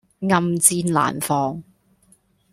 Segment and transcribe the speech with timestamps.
[0.21, 1.61] 暗箭難防